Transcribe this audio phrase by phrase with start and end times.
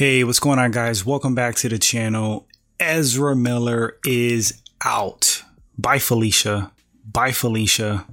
[0.00, 1.04] Hey, what's going on, guys?
[1.04, 2.48] Welcome back to the channel.
[2.80, 5.42] Ezra Miller is out.
[5.76, 6.72] Bye, Felicia.
[7.04, 8.06] Bye, Felicia.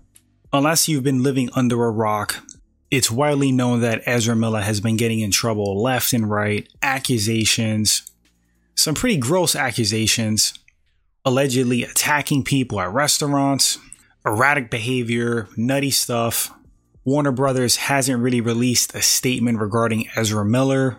[0.52, 2.44] Unless you've been living under a rock,
[2.92, 8.12] it's widely known that Ezra Miller has been getting in trouble left and right, accusations,
[8.76, 10.54] some pretty gross accusations,
[11.24, 13.80] allegedly attacking people at restaurants,
[14.26, 16.54] erratic behavior, nutty stuff.
[17.06, 20.98] Warner Brothers hasn't really released a statement regarding Ezra Miller.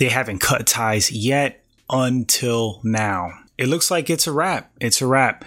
[0.00, 3.34] They haven't cut ties yet until now.
[3.58, 4.72] It looks like it's a wrap.
[4.80, 5.44] It's a wrap.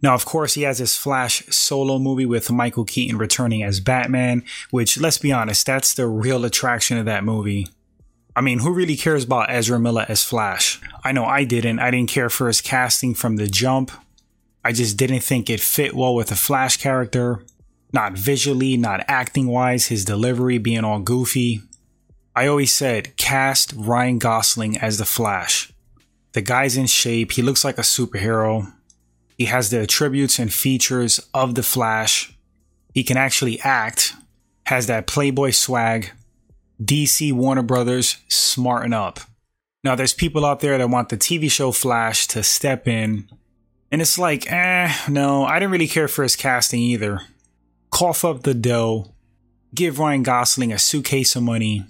[0.00, 4.44] Now, of course, he has his Flash solo movie with Michael Keaton returning as Batman,
[4.70, 7.68] which, let's be honest, that's the real attraction of that movie.
[8.34, 10.80] I mean, who really cares about Ezra Miller as Flash?
[11.04, 11.78] I know I didn't.
[11.78, 13.90] I didn't care for his casting from the jump.
[14.64, 17.44] I just didn't think it fit well with the Flash character.
[17.92, 21.60] Not visually, not acting wise, his delivery being all goofy.
[22.34, 25.72] I always said cast Ryan Gosling as the Flash.
[26.32, 28.72] The guy's in shape, he looks like a superhero.
[29.36, 32.36] He has the attributes and features of the Flash.
[32.94, 34.14] He can actually act,
[34.66, 36.10] has that Playboy swag.
[36.82, 39.20] DC Warner Brothers, smarten up.
[39.84, 43.28] Now, there's people out there that want the TV show Flash to step in,
[43.90, 47.20] and it's like, eh, no, I didn't really care for his casting either.
[47.90, 49.12] Cough up the dough,
[49.74, 51.84] give Ryan Gosling a suitcase of money.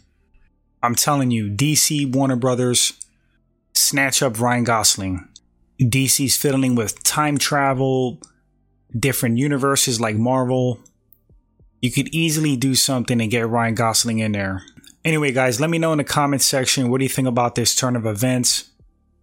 [0.82, 2.94] I'm telling you, DC Warner Brothers,
[3.72, 5.28] snatch up Ryan Gosling.
[5.80, 8.20] DC's fiddling with time travel,
[8.96, 10.80] different universes like Marvel.
[11.80, 14.62] You could easily do something and get Ryan Gosling in there.
[15.04, 17.74] Anyway, guys, let me know in the comment section what do you think about this
[17.74, 18.70] turn of events?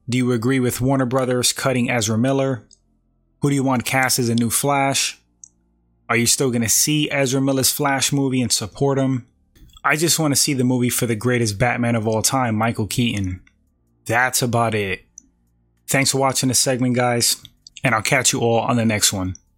[0.10, 2.66] Do you agree with Warner Brothers cutting Ezra Miller?
[3.42, 5.20] Who do you want cast as a new Flash?
[6.10, 9.28] Are you still going to see Ezra Miller's Flash movie and support him?
[9.84, 12.88] I just want to see the movie for the greatest Batman of all time, Michael
[12.88, 13.42] Keaton.
[14.06, 15.06] That's about it.
[15.88, 17.42] Thanks for watching this segment, guys,
[17.84, 19.36] and I'll catch you all on the next one.